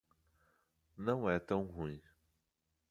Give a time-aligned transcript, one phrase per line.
[0.97, 2.01] Não é tão ruim.